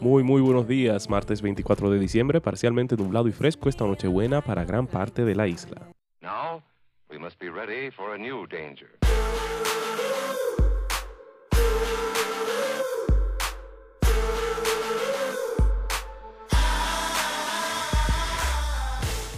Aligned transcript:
Muy, 0.00 0.22
muy 0.22 0.40
buenos 0.40 0.68
días. 0.68 1.10
Martes 1.10 1.42
24 1.42 1.90
de 1.90 1.98
diciembre, 1.98 2.40
parcialmente 2.40 2.96
nublado 2.96 3.26
y 3.26 3.32
fresco 3.32 3.68
esta 3.68 3.84
Nochebuena 3.84 4.40
para 4.40 4.64
gran 4.64 4.86
parte 4.86 5.24
de 5.24 5.34
la 5.34 5.48
isla. 5.48 5.90
Now, 6.22 6.62
we 7.10 7.18
must 7.18 7.36
be 7.40 7.50
ready 7.50 7.90
for 7.90 8.14
a 8.14 8.18
new 8.18 8.46
danger. 8.46 8.88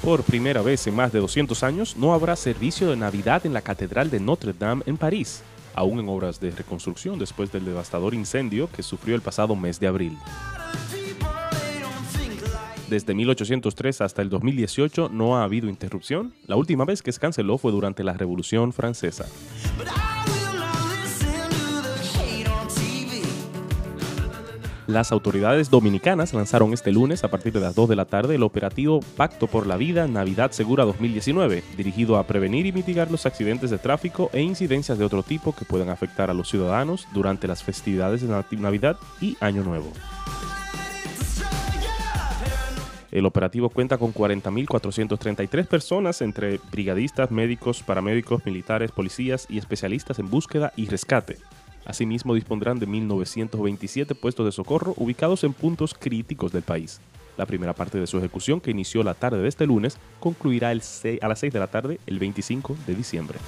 Por 0.05 0.23
primera 0.25 0.61
vez 0.61 0.87
en 0.87 0.95
más 0.95 1.13
de 1.13 1.21
200 1.21 1.63
años, 1.63 1.97
no 1.97 2.13
habrá 2.13 2.37
servicio 2.37 2.91
de 2.91 2.97
Navidad 2.97 3.47
en 3.47 3.55
la 3.55 3.63
Catedral 3.63 4.11
de 4.11 4.21
Notre 4.21 4.53
Dame 4.53 4.83
en 4.87 4.99
París, 4.99 5.43
aún 5.75 6.01
en 6.01 6.09
obras 6.09 6.39
de 6.39 6.51
reconstrucción 6.51 7.19
después 7.19 7.51
del 7.51 7.65
devastador 7.65 8.13
incendio 8.13 8.69
que 8.71 8.83
sufrió 8.83 9.15
el 9.15 9.23
pasado 9.23 9.57
mes 9.57 9.79
de 9.79 9.87
abril. 9.87 10.19
Desde 12.91 13.15
1803 13.15 14.01
hasta 14.01 14.21
el 14.21 14.29
2018 14.31 15.11
no 15.13 15.37
ha 15.37 15.45
habido 15.45 15.69
interrupción. 15.69 16.35
La 16.49 16.57
última 16.57 16.85
vez 16.85 17.03
que 17.03 17.13
se 17.13 17.21
canceló 17.21 17.57
fue 17.57 17.71
durante 17.71 18.03
la 18.03 18.15
Revolución 18.15 18.73
Francesa. 18.73 19.27
Las 24.89 25.13
autoridades 25.13 25.71
dominicanas 25.71 26.35
lanzaron 26.35 26.73
este 26.73 26.91
lunes 26.91 27.23
a 27.23 27.31
partir 27.31 27.53
de 27.53 27.61
las 27.61 27.77
2 27.77 27.91
de 27.91 27.95
la 27.95 28.07
tarde 28.07 28.35
el 28.35 28.43
operativo 28.43 28.99
Pacto 29.17 29.47
por 29.47 29.69
la 29.69 29.77
Vida 29.77 30.09
Navidad 30.09 30.51
Segura 30.51 30.85
2019, 30.85 31.63
dirigido 31.77 32.19
a 32.19 32.27
prevenir 32.27 32.67
y 32.67 32.73
mitigar 32.73 33.09
los 33.09 33.25
accidentes 33.25 33.71
de 33.71 33.79
tráfico 33.79 34.31
e 34.33 34.43
incidencias 34.43 34.99
de 34.99 35.05
otro 35.05 35.23
tipo 35.23 35.55
que 35.55 35.65
puedan 35.65 35.91
afectar 35.91 36.29
a 36.29 36.35
los 36.35 36.51
ciudadanos 36.51 37.07
durante 37.15 37.47
las 37.47 37.63
festividades 37.63 38.23
de 38.23 38.57
Navidad 38.59 38.97
y 39.21 39.37
Año 39.41 39.63
Nuevo. 39.63 39.93
El 43.13 43.27
operativo 43.27 43.71
cuenta 43.71 43.99
con 43.99 44.15
40.433 44.15 45.67
personas 45.67 46.23
entre 46.23 46.61
brigadistas, 46.71 47.31
médicos, 47.31 47.83
paramédicos, 47.83 48.45
militares, 48.47 48.93
policías 48.93 49.47
y 49.49 49.59
especialistas 49.59 50.19
en 50.19 50.31
búsqueda 50.31 50.73
y 50.77 50.87
rescate. 50.87 51.39
Asimismo, 51.85 52.35
dispondrán 52.35 52.79
de 52.79 52.87
1.927 52.87 54.15
puestos 54.15 54.47
de 54.47 54.53
socorro 54.53 54.95
ubicados 54.97 55.43
en 55.45 55.53
puntos 55.53 55.95
críticos 55.95 56.53
del 56.53 56.63
país. 56.63 57.01
La 57.37 57.47
primera 57.47 57.73
parte 57.73 57.99
de 57.99 58.07
su 58.07 58.19
ejecución, 58.19 58.61
que 58.61 58.71
inició 58.71 59.03
la 59.03 59.15
tarde 59.15 59.41
de 59.41 59.49
este 59.49 59.67
lunes, 59.67 59.99
concluirá 60.21 60.71
a 60.71 60.75
las 60.75 60.85
6 60.95 61.53
de 61.53 61.59
la 61.59 61.69
tarde 61.69 61.99
el 62.07 62.19
25 62.19 62.77
de 62.87 62.95
diciembre. 62.95 63.39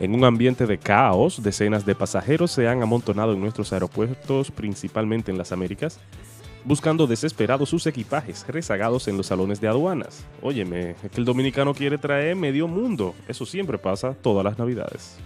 En 0.00 0.14
un 0.14 0.24
ambiente 0.24 0.66
de 0.66 0.78
caos, 0.78 1.42
decenas 1.42 1.84
de 1.84 1.96
pasajeros 1.96 2.52
se 2.52 2.68
han 2.68 2.82
amontonado 2.82 3.32
en 3.32 3.40
nuestros 3.40 3.72
aeropuertos, 3.72 4.52
principalmente 4.52 5.32
en 5.32 5.38
las 5.38 5.50
Américas, 5.50 5.98
buscando 6.64 7.08
desesperados 7.08 7.68
sus 7.68 7.84
equipajes 7.86 8.46
rezagados 8.46 9.08
en 9.08 9.16
los 9.16 9.26
salones 9.26 9.60
de 9.60 9.66
aduanas. 9.66 10.24
Óyeme, 10.40 10.90
es 11.02 11.10
que 11.10 11.18
el 11.18 11.24
dominicano 11.24 11.74
quiere 11.74 11.98
traer 11.98 12.36
medio 12.36 12.68
mundo. 12.68 13.12
Eso 13.26 13.44
siempre 13.44 13.76
pasa 13.76 14.14
todas 14.14 14.44
las 14.44 14.56
navidades. 14.56 15.18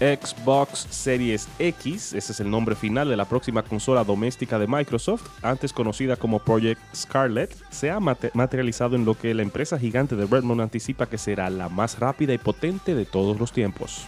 Xbox 0.00 0.86
Series 0.90 1.46
X, 1.58 2.14
ese 2.14 2.32
es 2.32 2.40
el 2.40 2.50
nombre 2.50 2.74
final 2.74 3.08
de 3.08 3.16
la 3.16 3.26
próxima 3.26 3.62
consola 3.62 4.02
doméstica 4.02 4.58
de 4.58 4.66
Microsoft, 4.66 5.28
antes 5.42 5.74
conocida 5.74 6.16
como 6.16 6.38
Project 6.38 6.80
Scarlet, 6.94 7.54
se 7.68 7.90
ha 7.90 8.00
materializado 8.00 8.96
en 8.96 9.04
lo 9.04 9.14
que 9.14 9.34
la 9.34 9.42
empresa 9.42 9.78
gigante 9.78 10.16
de 10.16 10.24
Redmond 10.24 10.62
anticipa 10.62 11.06
que 11.06 11.18
será 11.18 11.50
la 11.50 11.68
más 11.68 11.98
rápida 11.98 12.32
y 12.32 12.38
potente 12.38 12.94
de 12.94 13.04
todos 13.04 13.38
los 13.38 13.52
tiempos. 13.52 14.06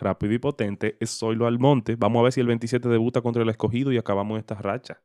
rápido 0.00 0.32
y 0.32 0.38
potente 0.38 0.96
es 0.98 1.18
Zoilo 1.18 1.46
Almonte. 1.46 1.94
Vamos 1.96 2.20
a 2.20 2.22
ver 2.22 2.32
si 2.32 2.40
el 2.40 2.46
27 2.46 2.88
debuta 2.88 3.20
contra 3.20 3.42
el 3.42 3.50
escogido 3.50 3.92
y 3.92 3.98
acabamos 3.98 4.38
esta 4.38 4.54
racha. 4.54 4.98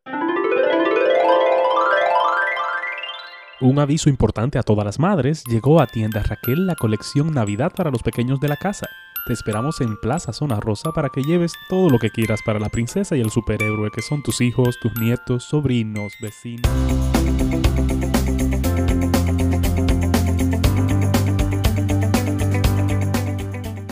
Un 3.61 3.79
aviso 3.79 4.09
importante 4.09 4.59
a 4.59 4.63
todas 4.63 4.83
las 4.83 4.99
madres, 4.99 5.45
llegó 5.45 5.79
a 5.79 5.87
tienda 5.87 6.21
Raquel 6.21 6.67
la 6.67 6.75
colección 6.75 7.31
Navidad 7.31 7.71
para 7.73 7.89
los 7.89 8.03
pequeños 8.03 8.41
de 8.41 8.49
la 8.49 8.57
casa. 8.57 8.89
Te 9.25 9.31
esperamos 9.31 9.79
en 9.79 9.95
Plaza 9.95 10.33
Zona 10.33 10.59
Rosa 10.59 10.91
para 10.91 11.07
que 11.07 11.23
lleves 11.23 11.53
todo 11.69 11.89
lo 11.89 11.97
que 11.97 12.09
quieras 12.09 12.41
para 12.45 12.59
la 12.59 12.67
princesa 12.67 13.15
y 13.15 13.21
el 13.21 13.29
superhéroe 13.29 13.91
que 13.91 14.01
son 14.01 14.21
tus 14.23 14.41
hijos, 14.41 14.77
tus 14.81 14.93
nietos, 14.99 15.45
sobrinos, 15.45 16.11
vecinos. 16.21 16.69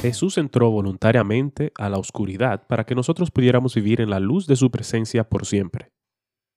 Jesús 0.02 0.38
entró 0.38 0.72
voluntariamente 0.72 1.72
a 1.78 1.88
la 1.88 2.00
oscuridad 2.00 2.68
para 2.68 2.84
que 2.84 2.96
nosotros 2.96 3.32
pudiéramos 3.32 3.76
vivir 3.76 4.02
en 4.02 4.10
la 4.10 4.20
luz 4.20 4.46
de 4.46 4.58
su 4.58 4.70
presencia 4.70 5.30
por 5.30 5.46
siempre. 5.46 5.94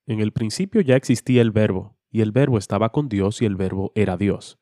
En 0.08 0.18
el 0.18 0.32
principio 0.32 0.80
ya 0.80 0.96
existía 0.96 1.42
el 1.42 1.52
verbo, 1.52 1.95
y 2.16 2.22
el 2.22 2.32
verbo 2.32 2.56
estaba 2.56 2.92
con 2.92 3.10
Dios 3.10 3.42
y 3.42 3.44
el 3.44 3.56
verbo 3.56 3.92
era 3.94 4.16
Dios. 4.16 4.58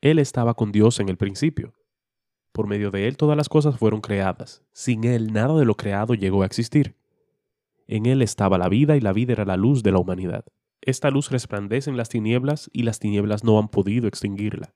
Él 0.00 0.18
estaba 0.18 0.54
con 0.54 0.72
Dios 0.72 1.00
en 1.00 1.10
el 1.10 1.18
principio. 1.18 1.74
Por 2.50 2.66
medio 2.66 2.90
de 2.90 3.06
Él 3.06 3.18
todas 3.18 3.36
las 3.36 3.50
cosas 3.50 3.76
fueron 3.76 4.00
creadas. 4.00 4.64
Sin 4.72 5.04
Él 5.04 5.34
nada 5.34 5.58
de 5.58 5.66
lo 5.66 5.74
creado 5.74 6.14
llegó 6.14 6.42
a 6.42 6.46
existir. 6.46 6.96
En 7.88 8.06
Él 8.06 8.22
estaba 8.22 8.56
la 8.56 8.70
vida 8.70 8.96
y 8.96 9.02
la 9.02 9.12
vida 9.12 9.34
era 9.34 9.44
la 9.44 9.58
luz 9.58 9.82
de 9.82 9.92
la 9.92 9.98
humanidad. 9.98 10.46
Esta 10.80 11.10
luz 11.10 11.30
resplandece 11.30 11.90
en 11.90 11.98
las 11.98 12.08
tinieblas 12.08 12.70
y 12.72 12.84
las 12.84 13.00
tinieblas 13.00 13.44
no 13.44 13.58
han 13.58 13.68
podido 13.68 14.08
extinguirla. 14.08 14.72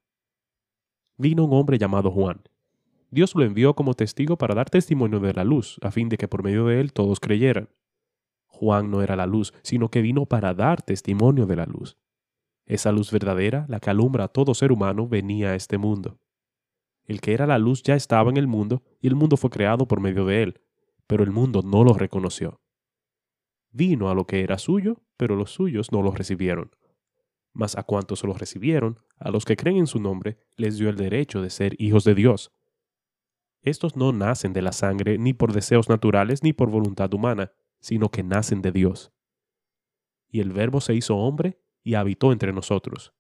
Vino 1.17 1.47
un 1.47 1.55
hombre 1.55 1.79
llamado 1.79 2.11
Juan 2.11 2.43
Dios 3.11 3.35
lo 3.35 3.43
envió 3.43 3.73
como 3.73 3.95
testigo 3.95 4.37
para 4.37 4.55
dar 4.55 4.69
testimonio 4.69 5.19
de 5.19 5.33
la 5.33 5.45
luz, 5.45 5.79
a 5.81 5.91
fin 5.91 6.11
de 6.11 6.19
que 6.19 6.29
por 6.29 6.43
medio 6.43 6.67
de 6.67 6.79
él 6.79 6.93
todos 6.93 7.21
creyeran. 7.21 7.71
Juan 8.53 8.91
no 8.91 9.03
era 9.03 9.17
la 9.17 9.27
luz, 9.27 9.53
sino 9.63 9.91
que 9.91 10.03
vino 10.03 10.27
para 10.27 10.55
dar 10.55 10.83
testimonio 10.83 11.47
de 11.47 11.57
la 11.57 11.67
luz. 11.67 11.97
Esa 12.67 12.93
luz 12.93 13.11
verdadera, 13.11 13.67
la 13.69 13.81
que 13.81 13.91
alumbra 13.91 14.25
a 14.25 14.29
todo 14.29 14.55
ser 14.55 14.71
humano, 14.71 15.09
venía 15.09 15.51
a 15.51 15.55
este 15.57 15.79
mundo. 15.79 16.21
El 17.05 17.21
que 17.21 17.33
era 17.33 17.47
la 17.47 17.59
luz 17.59 17.83
ya 17.83 17.97
estaba 17.97 18.31
en 18.31 18.37
el 18.37 18.47
mundo, 18.47 18.83
y 19.01 19.09
el 19.09 19.17
mundo 19.17 19.37
fue 19.37 19.51
creado 19.51 19.89
por 19.89 20.01
medio 20.01 20.27
de 20.27 20.43
él, 20.43 20.61
pero 21.07 21.25
el 21.25 21.33
mundo 21.33 21.63
no 21.65 21.83
lo 21.83 21.95
reconoció. 21.95 22.61
Vino 23.71 24.11
a 24.11 24.15
lo 24.15 24.27
que 24.27 24.43
era 24.43 24.59
suyo, 24.59 25.03
pero 25.17 25.35
los 25.35 25.51
suyos 25.51 25.91
no 25.91 26.03
lo 26.03 26.13
recibieron. 26.13 26.71
Mas 27.53 27.77
a 27.77 27.83
cuantos 27.83 28.23
lo 28.23 28.35
recibieron, 28.35 29.01
a 29.19 29.31
los 29.31 29.45
que 29.45 29.57
creen 29.57 29.79
en 29.79 29.87
su 29.87 29.99
nombre, 29.99 30.39
les 30.57 30.79
dio 30.79 30.89
el 30.89 30.97
derecho 30.97 31.43
de 31.43 31.51
ser 31.51 31.75
hijos 31.81 32.05
de 32.05 32.15
Dios 32.15 32.53
estos 33.63 33.97
no 33.97 34.13
nacen 34.13 34.53
de 34.53 34.63
la 34.63 34.73
sangre 34.73 35.19
ni 35.19 35.33
por 35.35 35.53
deseos 35.53 35.89
naturales 35.89 36.43
ni 36.43 36.53
por 36.53 36.69
voluntad 36.69 37.15
humana, 37.15 37.53
sino 37.83 38.11
que 38.11 38.23
nacen 38.23 38.63
de 38.63 38.73
Dios. 38.73 39.13
Y 40.31 40.41
el 40.41 40.53
Verbo 40.53 40.81
se 40.81 40.95
hizo 40.95 41.17
hombre 41.17 41.61
y 41.83 41.95
habitó 41.95 42.33
entre 42.33 42.53
nosotros. 42.53 43.13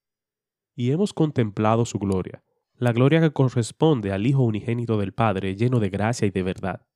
Y 0.74 0.92
hemos 0.92 1.12
contemplado 1.12 1.84
su 1.84 1.98
gloria, 1.98 2.42
la 2.76 2.92
gloria 2.92 3.20
que 3.20 3.32
corresponde 3.32 4.12
al 4.12 4.26
Hijo 4.26 4.42
unigénito 4.42 4.96
del 4.96 5.12
Padre, 5.12 5.56
lleno 5.56 5.80
de 5.80 5.90
gracia 5.90 6.26
y 6.26 6.30
de 6.30 6.42
verdad. 6.42 6.86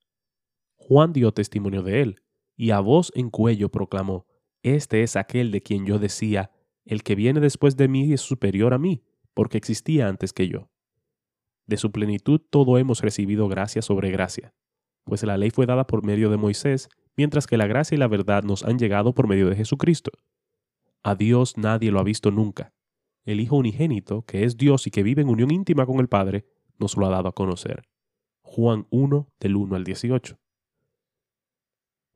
Juan 0.76 1.12
dio 1.12 1.32
testimonio 1.32 1.82
de 1.82 2.00
él, 2.00 2.22
y 2.56 2.70
a 2.70 2.80
voz 2.80 3.12
en 3.14 3.30
cuello 3.30 3.68
proclamó, 3.68 4.26
Este 4.62 5.02
es 5.02 5.16
aquel 5.16 5.50
de 5.50 5.60
quien 5.60 5.84
yo 5.84 5.98
decía, 5.98 6.52
el 6.84 7.02
que 7.02 7.16
viene 7.16 7.40
después 7.40 7.76
de 7.76 7.88
mí 7.88 8.12
es 8.12 8.20
superior 8.20 8.72
a 8.72 8.78
mí, 8.78 9.02
porque 9.34 9.58
existía 9.58 10.08
antes 10.08 10.32
que 10.32 10.48
yo. 10.48 10.70
De 11.66 11.76
su 11.76 11.90
plenitud 11.90 12.40
todo 12.48 12.78
hemos 12.78 13.02
recibido 13.02 13.48
gracia 13.48 13.82
sobre 13.82 14.10
gracia, 14.12 14.54
pues 15.04 15.24
la 15.24 15.36
ley 15.36 15.50
fue 15.50 15.66
dada 15.66 15.86
por 15.86 16.04
medio 16.04 16.30
de 16.30 16.36
Moisés, 16.36 16.88
mientras 17.16 17.46
que 17.46 17.56
la 17.56 17.66
gracia 17.66 17.94
y 17.94 17.98
la 17.98 18.08
verdad 18.08 18.42
nos 18.42 18.64
han 18.64 18.78
llegado 18.78 19.14
por 19.14 19.28
medio 19.28 19.48
de 19.48 19.56
Jesucristo. 19.56 20.10
A 21.02 21.14
Dios 21.14 21.56
nadie 21.56 21.90
lo 21.90 22.00
ha 22.00 22.04
visto 22.04 22.30
nunca. 22.30 22.72
El 23.24 23.40
Hijo 23.40 23.56
unigénito, 23.56 24.22
que 24.22 24.44
es 24.44 24.56
Dios 24.56 24.86
y 24.86 24.90
que 24.90 25.02
vive 25.02 25.22
en 25.22 25.28
unión 25.28 25.50
íntima 25.50 25.86
con 25.86 25.98
el 25.98 26.08
Padre, 26.08 26.46
nos 26.78 26.96
lo 26.96 27.06
ha 27.06 27.10
dado 27.10 27.28
a 27.28 27.34
conocer. 27.34 27.88
Juan 28.42 28.86
1 28.90 29.28
del 29.40 29.56
1 29.56 29.76
al 29.76 29.84
18. 29.84 30.38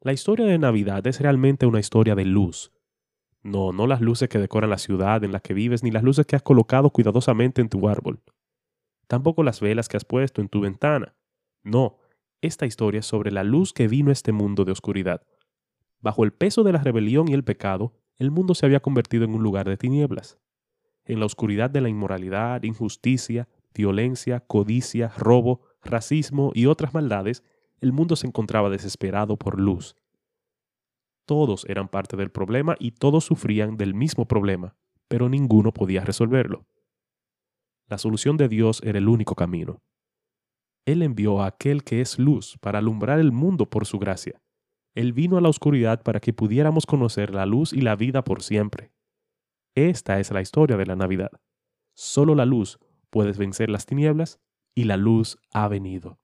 La 0.03 0.13
historia 0.13 0.47
de 0.47 0.59
Navidad 0.59 1.07
es 1.07 1.21
realmente 1.21 1.67
una 1.67 1.81
historia 1.81 2.15
de 2.15 2.25
luz. 2.25 2.73
No, 3.43 3.73
no 3.73 3.87
las 3.87 4.01
luces 4.01 4.29
que 4.29 4.39
decoran 4.39 4.71
la 4.71 4.79
ciudad 4.79 5.25
en 5.25 5.33
la 5.33 5.41
que 5.41 5.55
vives, 5.55 5.83
ni 5.83 5.91
las 5.91 6.03
luces 6.03 6.27
que 6.27 6.37
has 6.37 6.43
colocado 6.43 6.91
cuidadosamente 6.91 7.61
en 7.61 7.69
tu 7.69 7.89
árbol 7.89 8.23
tampoco 9.11 9.43
las 9.43 9.61
velas 9.61 9.89
que 9.89 9.97
has 9.97 10.05
puesto 10.05 10.41
en 10.41 10.49
tu 10.49 10.61
ventana. 10.61 11.17
No, 11.65 11.99
esta 12.43 12.67
historia 12.67 13.03
sobre 13.03 13.31
la 13.31 13.45
luz 13.45 13.73
que 13.73 13.89
vino 13.89 14.11
a 14.11 14.13
este 14.13 14.33
mundo 14.33 14.65
de 14.65 14.73
oscuridad. 14.73 15.23
Bajo 16.01 16.25
el 16.25 16.33
peso 16.33 16.63
de 16.63 16.73
la 16.73 16.83
rebelión 16.83 17.29
y 17.29 17.35
el 17.35 17.45
pecado, 17.45 17.93
el 18.17 18.31
mundo 18.31 18.55
se 18.55 18.67
había 18.67 18.81
convertido 18.81 19.25
en 19.25 19.35
un 19.35 19.43
lugar 19.43 19.69
de 19.69 19.77
tinieblas. 19.77 20.39
En 21.05 21.21
la 21.21 21.27
oscuridad 21.27 21.71
de 21.71 21.81
la 21.81 21.89
inmoralidad, 21.89 22.63
injusticia, 22.63 23.49
violencia, 23.75 24.41
codicia, 24.41 25.13
robo, 25.17 25.63
racismo 25.83 26.53
y 26.55 26.67
otras 26.67 26.95
maldades, 26.95 27.43
el 27.81 27.93
mundo 27.93 28.17
se 28.17 28.27
encontraba 28.27 28.71
desesperado 28.71 29.37
por 29.37 29.59
luz. 29.59 29.97
Todos 31.25 31.65
eran 31.69 31.89
parte 31.89 32.17
del 32.17 32.31
problema 32.31 32.77
y 32.79 32.93
todos 32.93 33.25
sufrían 33.25 33.77
del 33.77 33.95
mismo 33.95 34.27
problema, 34.27 34.77
pero 35.09 35.29
ninguno 35.29 35.73
podía 35.73 36.05
resolverlo. 36.05 36.67
La 37.89 37.99
solución 37.99 38.37
de 38.37 38.49
Dios 38.49 38.81
era 38.85 38.99
el 38.99 39.09
único 39.09 39.35
camino. 39.35 39.81
Él 40.87 41.03
envió 41.03 41.43
a 41.43 41.47
aquel 41.47 41.85
que 41.85 42.01
es 42.01 42.19
luz 42.19 42.57
para 42.61 42.79
alumbrar 42.79 43.19
el 43.19 43.33
mundo 43.33 43.69
por 43.69 43.87
su 43.87 43.99
gracia. 43.99 44.41
Él 44.95 45.13
vino 45.13 45.37
a 45.37 45.41
la 45.41 45.49
oscuridad 45.49 46.03
para 46.03 46.21
que 46.21 46.33
pudiéramos 46.33 46.87
conocer 46.87 47.35
la 47.35 47.47
luz 47.47 47.73
y 47.73 47.81
la 47.81 47.97
vida 47.97 48.25
por 48.25 48.43
siempre. 48.43 48.93
Esta 49.75 50.19
es 50.19 50.31
la 50.31 50.41
historia 50.41 50.77
de 50.77 50.87
la 50.87 50.97
Navidad. 50.97 51.31
Solo 51.95 52.35
la 52.35 52.45
luz 52.45 52.79
puede 53.11 53.33
vencer 53.33 53.71
las 53.71 53.87
tinieblas 53.87 54.41
y 54.75 54.85
la 54.85 54.97
luz 54.97 55.39
ha 55.53 55.69
venido. 55.69 56.19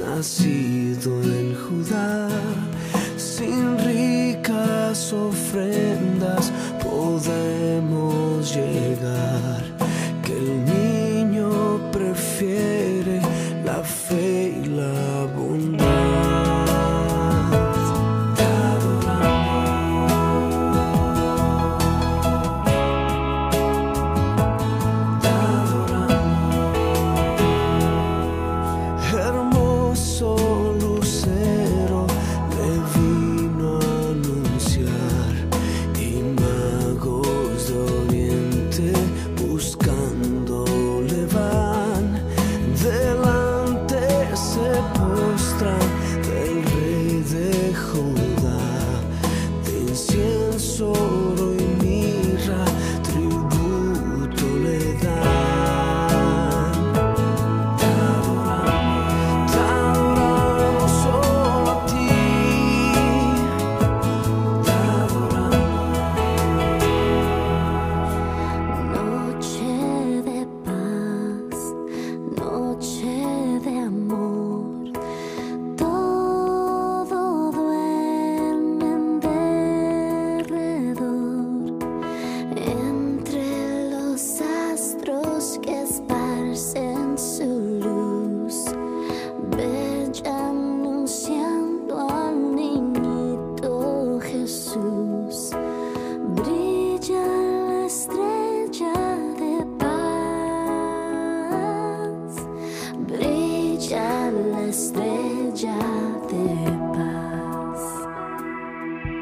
Nacido 0.00 1.22
en 1.22 1.54
Judá. 1.54 2.28
Sin 3.16 3.78
ricas 3.78 5.12
ofrendas 5.12 5.93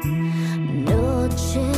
no 0.05 1.29
change. 1.29 1.72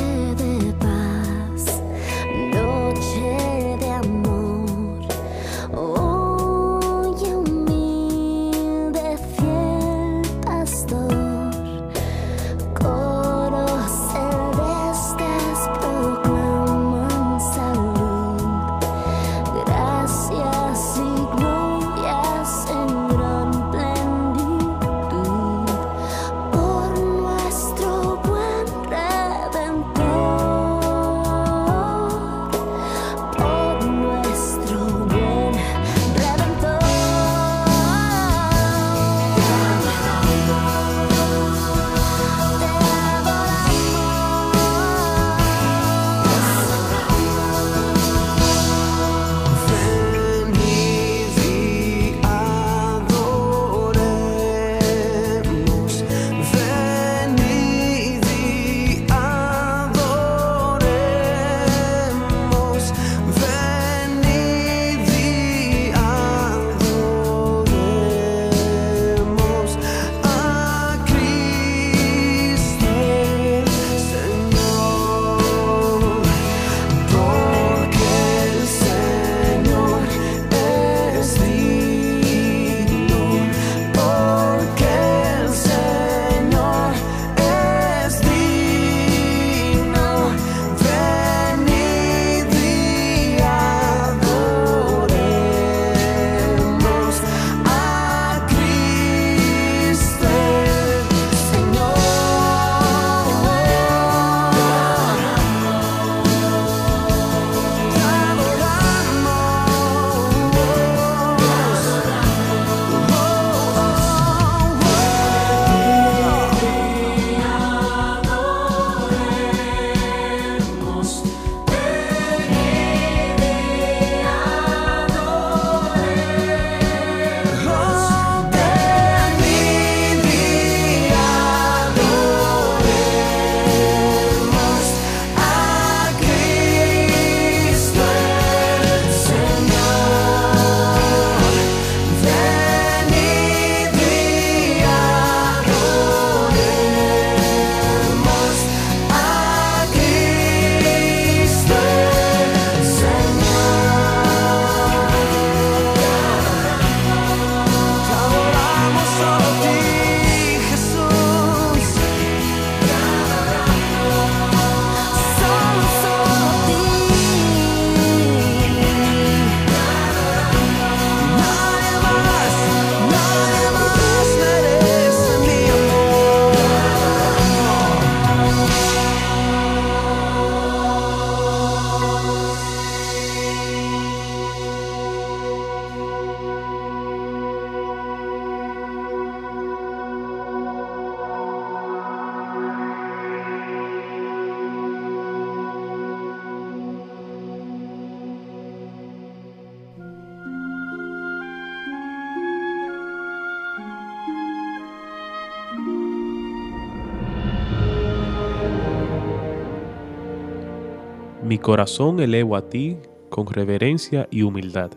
Mi 211.55 211.59
corazón 211.59 212.19
elevo 212.19 212.57
a 212.57 212.67
ti 212.67 212.97
con 213.29 213.47
reverencia 213.47 214.27
y 214.29 214.41
humildad, 214.41 214.91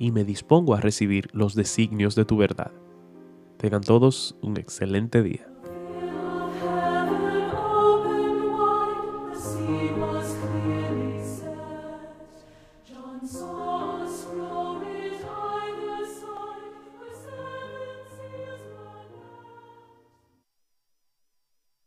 y 0.00 0.10
me 0.10 0.24
dispongo 0.24 0.74
a 0.74 0.80
recibir 0.80 1.28
los 1.32 1.54
designios 1.54 2.16
de 2.16 2.24
tu 2.24 2.36
verdad. 2.36 2.72
Tengan 3.58 3.82
todos 3.82 4.36
un 4.42 4.56
excelente 4.56 5.22
día. 5.22 5.53